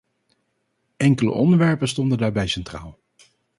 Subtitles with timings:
[0.97, 2.99] Enkele onderwerpen stonden daarbij centraal.